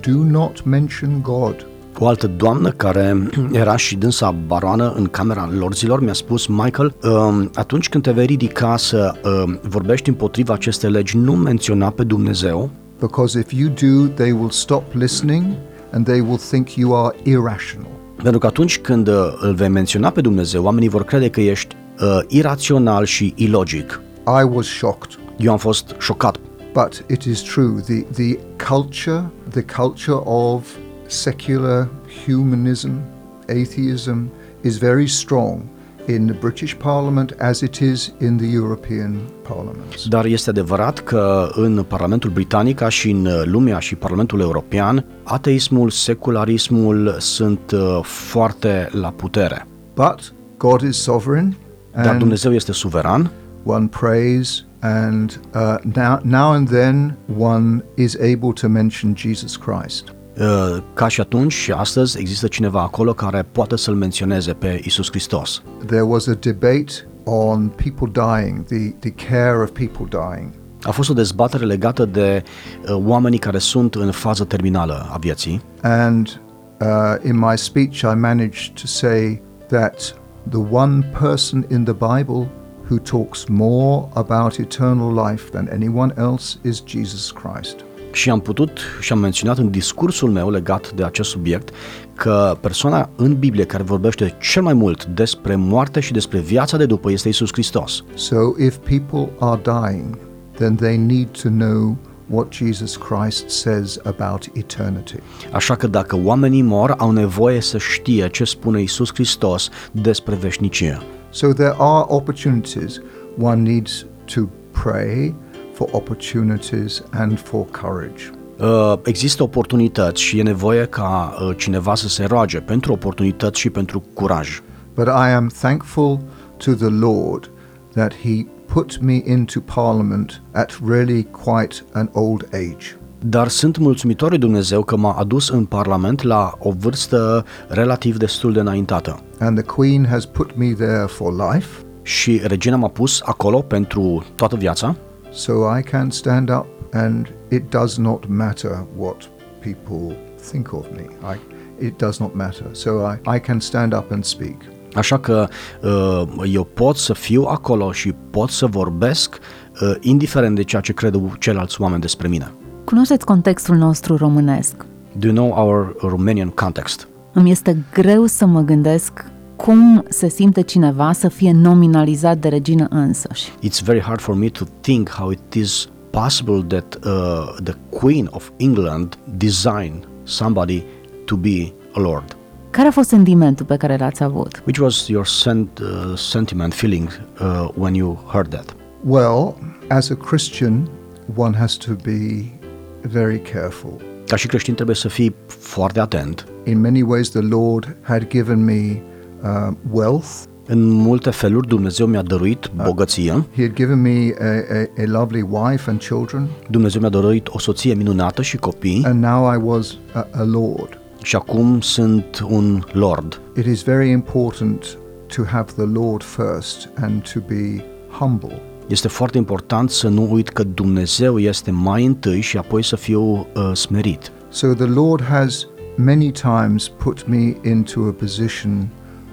[0.00, 1.66] do not mention God.
[1.98, 7.50] O altă doamnă care era și dânsa baroană în camera lorzilor mi-a spus Michael, um,
[7.54, 9.12] atunci când te vei ridica să
[9.44, 14.50] um, vorbești împotriva acestei legi, nu menționa pe Dumnezeu, Because if you do, they will
[14.50, 15.44] stop listening
[15.92, 17.90] and they will think you are irrational.
[18.22, 21.76] pentru că atunci când uh, îl vei menționa pe Dumnezeu, oamenii vor crede că ești
[22.00, 24.00] uh, irațional și ilogic.
[24.26, 25.18] I was shocked.
[25.38, 26.36] Eu am fost șocat.
[26.76, 31.88] But it is true, the, the culture, the culture of secular
[32.26, 33.02] humanism,
[33.48, 34.30] atheism,
[34.62, 35.68] is very strong
[36.06, 40.08] in the British Parliament as it is in the European parliaments.
[40.08, 45.90] Dar este adevărat că în Parlamentul Britanic, ca și în lumea și Parlamentul European, ateismul,
[45.90, 49.66] secularismul sunt uh, foarte la putere.
[49.94, 51.56] But God is sovereign,
[51.94, 53.30] Dar and Dumnezeu este suveran
[53.66, 60.14] one prays, and uh, now, now and then one is able to mention Jesus Christ.
[60.40, 65.08] Uh, ca și atunci și astăzi există cineva acolo care poate să-L menționeze pe Isus
[65.08, 65.62] Hristos.
[65.86, 66.92] There was a debate
[67.24, 70.50] on people dying, the, the care of people dying.
[70.82, 72.42] A fost o dezbatere legată de
[72.88, 76.40] uh, oamenii care sunt în fază terminală a vieții And
[76.80, 76.88] uh,
[77.24, 80.14] in my speech, I managed to say that
[80.48, 82.50] the one person in the Bible
[82.90, 87.76] who talks more about eternal life than anyone else is Jesus Christ.
[88.12, 91.74] și am putut și am menționat în discursul meu legat de acest subiect
[92.14, 96.86] că persoana în Biblie care vorbește cel mai mult despre moarte și despre viața de
[96.86, 98.04] după este Isus Hristos.
[98.14, 100.18] So if people are dying,
[100.54, 101.96] then they need to know
[102.26, 105.18] what Jesus Christ says about eternity.
[105.52, 110.98] Așa că dacă oamenii mor, au nevoie să știe ce spune Isus Hristos despre veșnicie.
[111.36, 113.00] So there are opportunities.
[113.36, 115.34] One needs to pray
[115.74, 118.30] for opportunities and for courage.
[118.58, 123.70] Uh, Există oportunități și e nevoie ca uh, cineva să se roage pentru oportunități și
[123.70, 124.60] pentru curaj.
[124.94, 126.20] But I am thankful
[126.56, 127.50] to the Lord
[127.92, 132.96] that He put me into Parliament at really quite an old age.
[133.18, 138.52] Dar sunt mulțumitor lui Dumnezeu că m-a adus în Parlament la o vârstă relativ destul
[138.52, 139.20] de înaintată.
[139.38, 141.68] And the Queen has put me there for life,
[142.02, 144.96] Și regina m-a pus acolo pentru toată viața,
[145.32, 150.16] so I can stand up and it does not matter what people
[150.50, 151.34] think of me.
[151.34, 151.38] I,
[151.86, 152.66] it does not matter.
[152.72, 154.56] So I, I can stand up and speak.
[154.94, 155.48] așa că
[155.82, 159.38] uh, eu pot să fiu acolo și pot să vorbesc
[159.80, 162.52] uh, indiferent de ceea ce cred ceilalți oameni despre mine.
[162.86, 164.74] Cunoașteți contextul nostru românesc.
[165.18, 167.08] Do you know our Romanian context?
[167.32, 169.24] Îmi este greu să mă gândesc
[169.56, 173.50] cum se simte cineva să fie nominalizat de regină însăși.
[173.50, 178.28] It's very hard for me to think how it is possible that uh, the Queen
[178.30, 180.84] of England designed somebody
[181.24, 182.36] to be a lord.
[182.70, 184.62] Care a fost sentimentul pe care l-ați avut?
[184.66, 187.08] Which was your sent, uh, sentiment, feeling
[187.40, 188.76] uh, when you heard that?
[189.04, 189.54] Well,
[189.88, 190.88] as a Christian,
[191.34, 192.54] one has to be
[193.00, 193.96] very careful.
[194.26, 196.46] Ca și creștin trebuie să fii foarte atent.
[196.64, 199.02] In many ways, the Lord had given me
[199.42, 200.28] uh, wealth.
[200.68, 203.44] În multe feluri Dumnezeu mi-a dăruit bogăție.
[203.54, 207.58] He had given me a, a, a lovely wife and children, Dumnezeu mi-a dăruit o
[207.58, 210.98] soție minunată și copii and now I was a, a Lord.
[211.22, 213.40] și acum sunt un lord.
[213.56, 214.98] It is very important
[215.36, 217.84] to have the Lord first and to be
[218.18, 218.62] humble.
[218.88, 223.22] Este foarte important să nu uit că Dumnezeu este mai întâi și apoi să fiu
[223.22, 224.32] uh, smerit.
[224.48, 228.88] So the Lord has many times put me into a position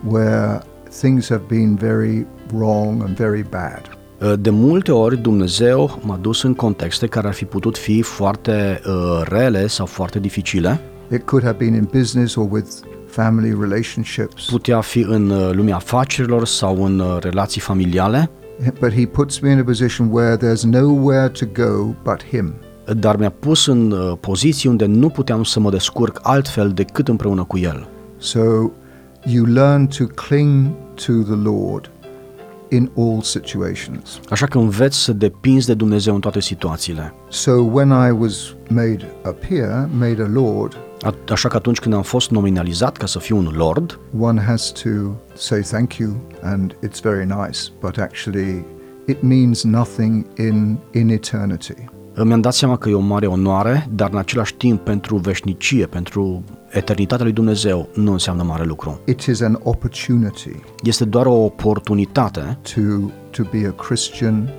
[0.08, 0.62] where
[1.00, 3.82] things have been very wrong and very bad.
[4.22, 8.82] Uh, De multe ori Dumnezeu m-a dus în contexte care ar fi putut fi foarte
[8.86, 10.80] uh, rele sau foarte dificile.
[11.12, 12.68] It could have been in business or with
[13.08, 18.30] family relationships, Putea fi în uh, lumea afacerilor sau în uh, relații familiale,
[18.80, 22.54] but He puts me in a position where there's nowhere to go but Him.
[22.98, 27.44] dar mi-a pus în uh, poziții unde nu puteam să mă descurc altfel decât împreună
[27.44, 27.88] cu El.
[28.18, 28.72] So
[29.26, 30.68] you learn to cling
[31.06, 31.92] to the Lord
[32.70, 34.20] in all situations.
[34.30, 37.14] Așa că înveți să depinzi de Dumnezeu în toate situațiile.
[37.30, 41.94] So when I was made a peer, made a lord, A- Așa că atunci când
[41.94, 44.90] am fost nominalizat ca să fiu un lord, one has to
[45.36, 48.66] say thank you and it's very nice, but actually
[49.08, 51.74] it means nothing in in eternity.
[52.24, 56.44] mi-am dat seama că e o mare onoare, dar în același timp pentru veșnicie, pentru
[56.70, 59.00] eternitatea lui Dumnezeu, nu înseamnă mare lucru.
[59.06, 62.82] It is an opportunity Este doar o oportunitate to
[63.30, 64.50] to be a Christian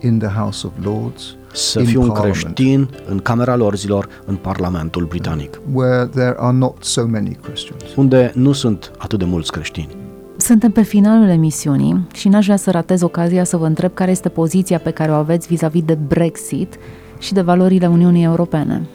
[0.00, 4.36] in the House of Lords, să in fiu un Parliament, creștin în Camera Lorzilor, în
[4.36, 7.82] Parlamentul Britanic, where there are not so many Christians.
[7.96, 9.88] unde nu sunt atât de mulți creștini.
[10.36, 14.28] Suntem pe finalul emisiunii și n-aș vrea să ratez ocazia să vă întreb care este
[14.28, 16.78] poziția pe care o aveți vis-a-vis de Brexit
[17.18, 18.86] și de valorile Uniunii Europene.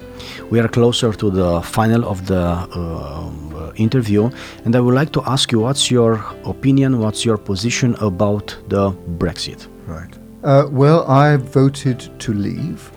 [0.50, 3.28] We are closer to the final of the uh,
[3.74, 4.30] interview,
[4.64, 8.94] and I would like to ask you what's your opinion, what's your position about the
[9.18, 9.70] Brexit?
[9.88, 10.21] Right.
[10.44, 12.92] Uh, well, I voted to leave,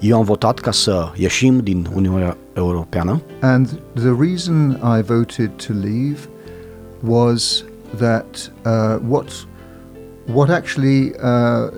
[0.00, 5.72] Eu am votat ca să ieșim din Uniunea Europeană and the reason I voted to
[5.72, 6.28] leave
[7.02, 7.64] was
[7.98, 9.46] that uh, what
[10.26, 11.70] what actually uh,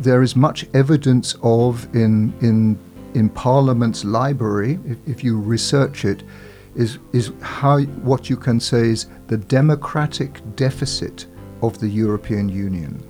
[0.00, 2.76] there is much evidence of in in
[3.14, 6.22] in Parliament's library, if, if you research it,
[6.74, 11.26] is is how what you can say is the democratic deficit
[11.60, 13.02] of the European Union.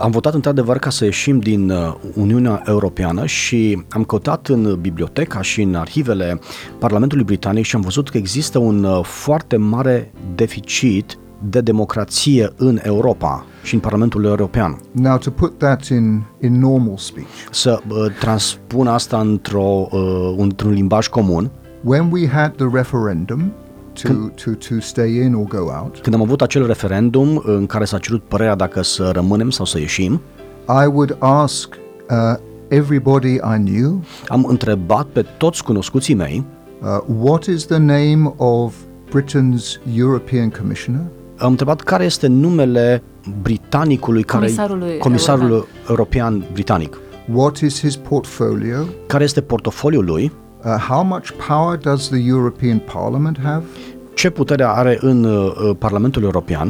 [0.00, 5.42] Am votat într-adevăr ca să ieșim din uh, Uniunea Europeană și am căutat în biblioteca
[5.42, 6.40] și în arhivele
[6.78, 12.78] Parlamentului Britanic și am văzut că există un uh, foarte mare deficit de democrație în
[12.82, 14.80] Europa și în Parlamentul European.
[14.92, 20.72] Now, to put that in in normal speech, Să uh, transpun asta într-o, uh, într-un
[20.72, 21.50] limbaj comun,
[21.84, 23.52] when we had the referendum
[24.02, 24.12] to
[24.44, 27.98] to to stay in or go out, când am avut acel referendum în care s-a
[27.98, 30.20] cerut părerea dacă să rămânem sau să ieșim,
[30.68, 31.78] I would ask
[32.10, 36.44] uh, everybody I knew, am întrebat pe toți cunoscuții mei
[36.80, 38.74] uh, what is the name of
[39.16, 41.02] Britain's European Commissioner?
[41.38, 43.02] Am întrebat care este numele
[43.42, 45.74] britanicului care Comisarului comisarul european.
[45.88, 46.98] european britanic.
[47.34, 48.84] What is his portfolio?
[49.06, 50.32] Care este portofoliul lui?
[50.68, 53.62] Uh, how much power does the European Parliament have?
[54.14, 56.68] Ce putere are în uh, Parlamentul European?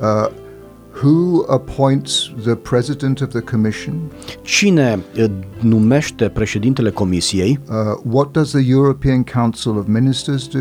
[0.00, 0.28] Uh,
[1.02, 3.94] who appoints the president of the Commission?
[4.42, 5.24] Cine uh,
[5.60, 7.60] numește președintele comisiei?
[7.68, 7.74] Uh,
[8.14, 10.58] what does the European Council of Ministers do?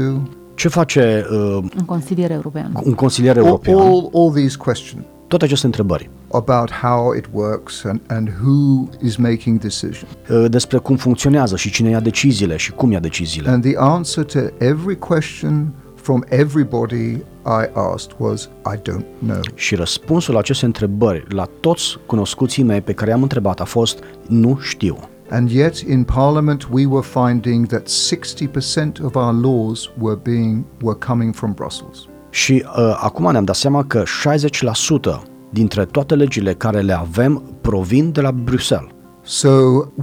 [0.56, 2.72] Ce face uh, În Consilier European.
[2.84, 3.78] un consilier All, european?
[3.78, 9.16] all, all these questions Toate aceste întrebări about how it works and, and who is
[9.16, 10.10] making decisions.
[10.30, 13.50] uh, despre cum funcționează și cine ia deciziile și cum ia deciziile.
[13.50, 19.42] And the answer to every question from everybody I asked was, I don't know.
[19.56, 24.00] Și răspunsul la aceste întrebări la toți cunoscuții mei pe care i-am întrebat a fost
[24.28, 24.98] nu știu.
[25.30, 30.98] And yet in Parliament we were finding that 60% of our laws were being were
[31.08, 32.08] coming from Brussels.
[32.30, 38.12] Și uh, acum ne-am dat seama că 60% dintre toate legile care le avem provin
[38.12, 38.90] de la Bruxelles.
[39.24, 39.50] So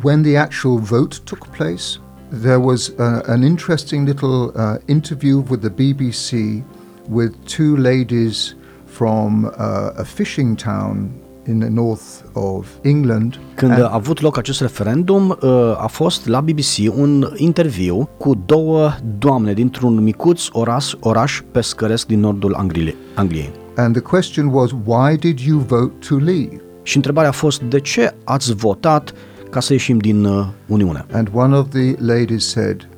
[0.03, 2.01] when the actual vote took place,
[2.43, 6.63] there was uh, an interesting little uh, interview with the BBC
[7.09, 11.11] with two ladies from uh, a fishing town
[11.47, 13.39] in the north of England.
[13.55, 18.43] Când and- a avut loc acest referendum, uh, a fost la BBC un interviu cu
[18.47, 23.53] două doamne dintr-un micuț oraș, oraș pescăresc din nordul Angliei.
[23.77, 23.85] Angliei.
[23.85, 26.61] And the question was, why did you vote to leave?
[26.83, 29.13] Și întrebarea a fost de ce ați votat
[29.51, 31.07] ca să ieșim din uh, Uniune?
[31.13, 32.89] And one of the ladies said,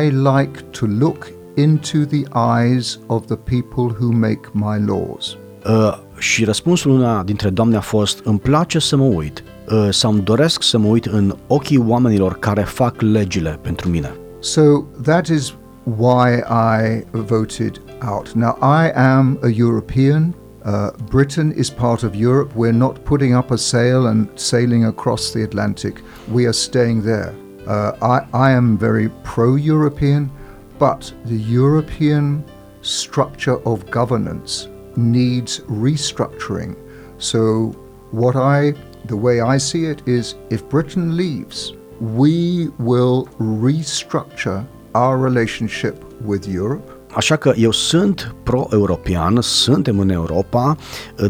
[0.00, 2.22] I like to look into the
[2.60, 5.36] eyes of the people who make my laws.
[5.66, 10.12] Uh, și răspunsul una dintre doamne a fost îmi place să mă uit uh, sau
[10.12, 14.12] îmi doresc să mă uit în ochii oamenilor care fac legile pentru mine.
[14.38, 14.62] So
[15.02, 15.54] that is
[15.84, 18.34] why I voted out.
[18.36, 20.34] Now, I am a European.
[20.64, 22.54] Uh, Britain is part of Europe.
[22.54, 26.02] We're not putting up a sail and sailing across the Atlantic.
[26.28, 27.34] We are staying there.
[27.66, 30.30] Uh, I, I am very pro European,
[30.78, 32.44] but the European
[32.82, 36.76] structure of governance needs restructuring.
[37.18, 37.68] So,
[38.10, 38.72] what I,
[39.04, 45.94] the way I see it, is if Britain leaves, we will restructure our relationship
[46.26, 46.92] with Europe.
[47.14, 50.76] Așa că eu sunt pro-european, suntem în Europa.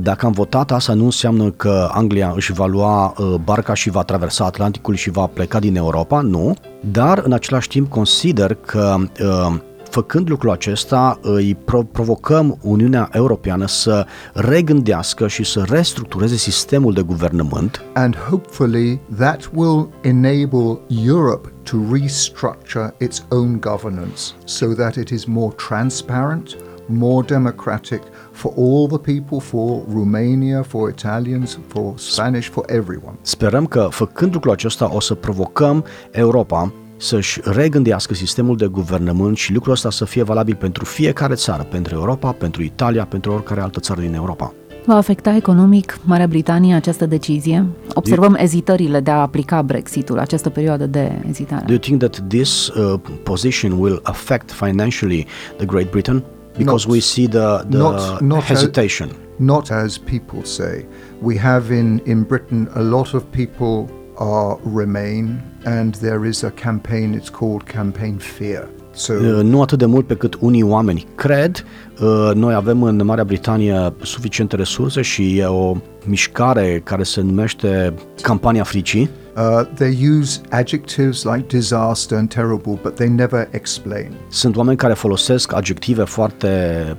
[0.01, 4.03] Dacă am votat, asta nu înseamnă că Anglia își va lua uh, barca și va
[4.03, 6.55] traversa Atlanticul și va pleca din Europa, nu.
[6.81, 9.55] Dar în același timp consider că uh,
[9.91, 17.03] făcând lucrul acesta îi pro- provocăm Uniunea Europeană să regândească și să restructureze sistemul de
[17.03, 25.11] guvernământ And hopefully that will enable Europe to restructure its own governance so that it
[25.11, 26.57] is more transparent,
[26.87, 28.03] more democratic
[28.33, 33.17] for all the people, for Romania, for Italians, for Spanish, for everyone.
[33.23, 39.53] Sperăm că făcând lucrul acesta o să provocăm Europa să-și regândească sistemul de guvernământ și
[39.53, 43.81] lucrul ăsta să fie valabil pentru fiecare țară, pentru Europa, pentru Italia, pentru oricare altă
[43.81, 44.55] țară din Europa.
[44.91, 47.67] Va afecta economic Marea Britanie această decizie?
[47.95, 51.13] Observăm ezitările de a aplica Brexitul, această perioadă de
[51.49, 55.27] Do you think that this uh, position will affect financially
[55.57, 56.25] the Great Britain?
[56.57, 59.09] Because Not- we see the, the not- not as- hesitation.
[59.37, 60.87] Not as people say.
[61.23, 66.51] We have in, in Britain a lot of people are Remain, and there is a
[66.51, 68.69] campaign, it's called Campaign Fear.
[69.01, 71.65] So Uh, Nu atât de mult pe cât unii oameni cred.
[72.01, 77.95] Uh, Noi avem în Marea Britanie suficiente resurse și e o mișcare care se numește
[78.23, 79.11] Campania Fricii.
[79.37, 84.13] Uh, they use adjectives like disaster and terrible, but they never explain.
[84.29, 86.49] Sunt oameni care folosesc adjective foarte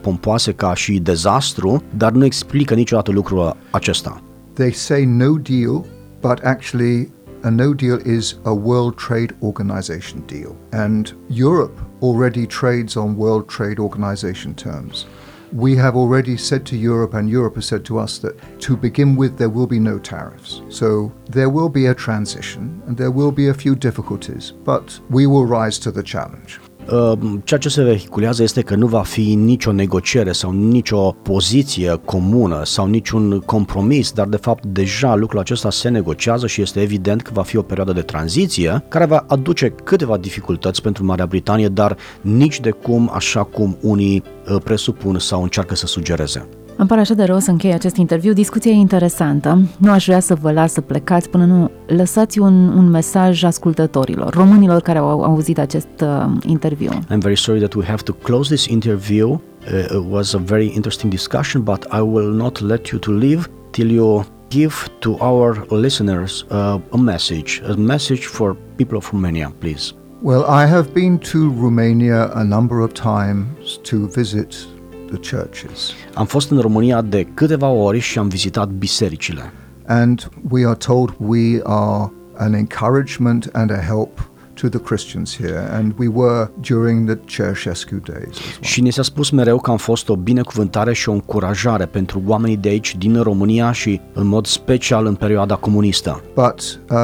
[0.01, 4.21] pompoase ca și dezastru, dar nu explică niciodată lucrul acesta.
[4.53, 5.85] They say no deal,
[6.21, 10.55] but actually, a no deal is a World Trade Organization deal.
[10.71, 15.05] And Europe already trades on World Trade Organization terms.
[15.53, 19.17] We have already said to Europe, and Europe has said to us, that to begin
[19.17, 20.61] with, there will be no tariffs.
[20.69, 25.27] So there will be a transition and there will be a few difficulties, but we
[25.27, 26.59] will rise to the challenge.
[26.89, 27.11] Uh,
[27.43, 32.61] Ceea ce se vehiculează este că nu va fi nicio negociere sau nicio poziție comună
[32.65, 37.31] sau niciun compromis, dar de fapt deja lucrul acesta se negociază și este evident că
[37.33, 41.97] va fi o perioadă de tranziție care va aduce câteva dificultăți pentru Marea Britanie, dar
[42.21, 46.47] nici de cum așa cum unii uh, presupun sau încearcă să sugereze.
[46.81, 48.33] Îmi pare așa de rău să închei acest interviu.
[48.33, 49.61] Discuția e interesantă.
[49.77, 54.33] Nu aș vrea să vă las să plecați până nu lăsați un, un mesaj ascultătorilor,
[54.33, 56.89] românilor care au auzit acest uh, interviu.
[56.89, 59.29] I'm very sorry that we have to close this interview.
[59.29, 63.47] Uh, it was a very interesting discussion, but I will not let you to leave
[63.69, 69.51] till you give to our listeners uh, a message, a message for people of Romania,
[69.59, 69.93] please.
[70.23, 74.67] Well, I have been to Romania a number of times to visit
[75.11, 75.91] the churches.
[76.13, 79.53] Am fost în România de câteva ori și am vizitat bisericile.
[79.87, 85.69] And we are told we are an encouragement and a help to the Christians here,
[85.71, 88.61] and we were during the Ceausescu days as well.
[88.61, 92.57] Și ni s-a spus mereu că am fost o binecuvântare și o încurajare pentru oamenii
[92.57, 96.23] de aici din România și în mod special în perioada comunistă.
[96.33, 96.97] But uh,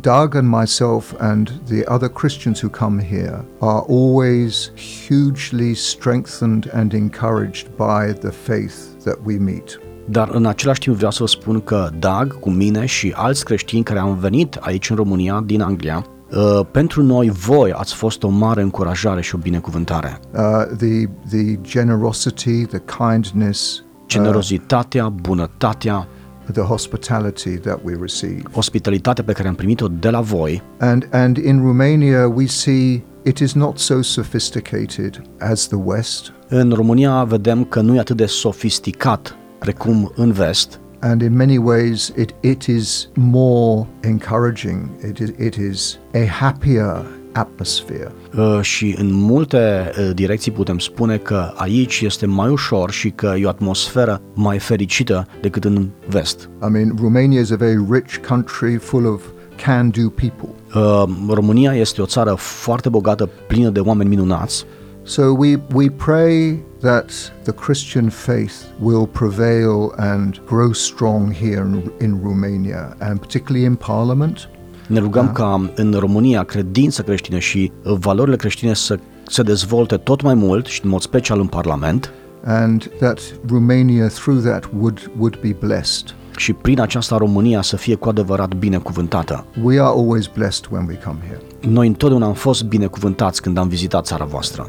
[0.00, 4.72] Doug and myself and the other Christians who come here are always
[5.08, 8.74] hugely strengthened and encouraged by the faith
[9.04, 9.80] that we meet.
[10.08, 13.82] Dar în același timp vreau să vă spun că Dag, cu mine și alți creștini
[13.82, 16.21] care am venit aici în România, din Anglia, uh,
[16.70, 20.18] pentru noi voi ați fost o mare încurajare și o binecuvântare.
[20.32, 20.40] Uh,
[20.76, 26.08] the the generosity, the kindness, Generozitatea, bunătatea,
[26.52, 28.42] the hospitality that we receive.
[28.52, 33.38] ospitalitatea pe care am primit-o de la voi And and in Romania we see it
[33.38, 36.32] is not so sophisticated as the West.
[36.48, 41.58] În România vedem că nu e atât de sofisticat precum în vest, and in many
[41.58, 44.90] ways it, it is more encouraging.
[45.02, 48.12] It is, it is a happier atmosphere.
[48.36, 53.34] Uh, și în multe uh, direcții putem spune că aici este mai ușor și că
[53.38, 56.48] e o atmosferă mai fericită decât în vest.
[56.66, 59.22] I mean, Romania is a very rich country full of
[59.64, 60.48] can-do people.
[60.74, 64.64] Uh, România este o țară foarte bogată, plină de oameni minunați.
[65.04, 71.92] So we, we pray that the Christian faith will prevail and grow strong here in,
[72.00, 74.48] in Romania, and particularly in Parliament.
[74.86, 80.22] Ne rugăm ca în România credința creștină și uh, valorile creștine să se dezvolte tot
[80.22, 82.12] mai mult și în mod special în Parlament
[82.44, 86.14] and that Romania through that would would be blessed.
[86.36, 89.44] și prin aceasta România să fie cu adevărat binecuvântată.
[89.62, 91.40] We are always blessed when we come here.
[91.60, 94.68] Noi întotdeauna am fost binecuvântați când am vizitat țara voastră.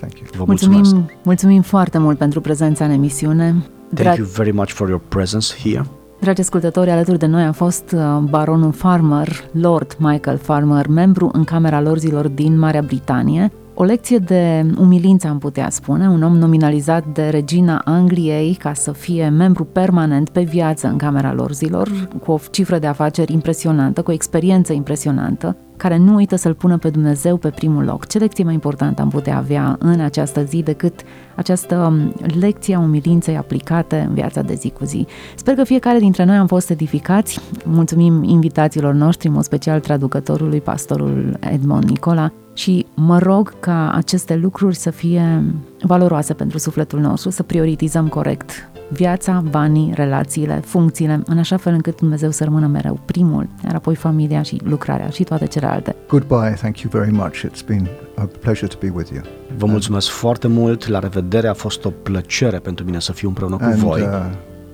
[0.00, 0.28] Thank you.
[0.36, 0.80] Vă mulțumesc.
[0.80, 3.54] Mulțumim, mulțumim foarte mult pentru prezența în emisiune.
[3.94, 5.84] Thank you very much for your presence here.
[6.20, 11.44] Dragi ascultători, alături de noi a fost uh, baronul Farmer, Lord Michael Farmer, membru în
[11.44, 13.52] Camera Lorzilor din Marea Britanie.
[13.80, 18.92] O lecție de umilință, am putea spune, un om nominalizat de regina Angliei ca să
[18.92, 24.10] fie membru permanent pe viață în Camera Lorzilor, cu o cifră de afaceri impresionantă, cu
[24.10, 28.06] o experiență impresionantă, care nu uită să-L pună pe Dumnezeu pe primul loc.
[28.06, 31.00] Ce lecție mai importantă am putea avea în această zi decât
[31.36, 35.06] această um, lecție a umilinței aplicate în viața de zi cu zi.
[35.36, 37.40] Sper că fiecare dintre noi am fost edificați.
[37.64, 44.36] Mulțumim invitațiilor noștri, în mod special traducătorului, pastorul Edmond Nicola, și mă rog ca aceste
[44.36, 45.44] lucruri să fie
[45.82, 51.96] valoroase pentru sufletul nostru, să prioritizăm corect viața, banii, relațiile, funcțiile, în așa fel încât
[51.96, 55.96] Dumnezeu să rămână mereu primul, iar apoi familia și lucrarea și toate celelalte.
[56.08, 56.54] Goodbye.
[56.58, 57.44] Thank you very much.
[57.44, 59.22] It's been a pleasure to be with you.
[59.56, 63.56] Vă mulțumesc foarte mult, la revedere, a fost o plăcere pentru mine să fiu împreună
[63.56, 64.00] cu And voi.
[64.00, 64.08] uh,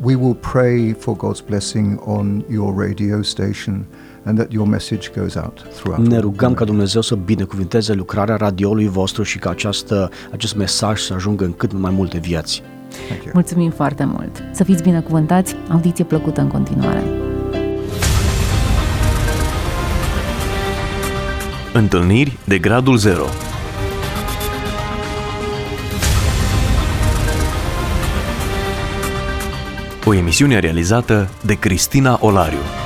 [0.03, 3.87] we will pray for God's blessing on your radio station
[4.27, 6.07] and that your message goes out throughout.
[6.07, 11.15] Ne rugăm ca Dumnezeu să binecuvinteze lucrarea radioului vostru și ca această, acest mesaj să
[11.15, 12.63] ajungă în cât mai multe vieți.
[13.09, 13.31] Thank you.
[13.33, 14.43] Mulțumim foarte mult!
[14.53, 17.03] Să fiți binecuvântați, audiție plăcută în continuare!
[21.73, 23.23] Întâlniri de gradul 0
[30.05, 32.86] O emisiune realizată de Cristina Olariu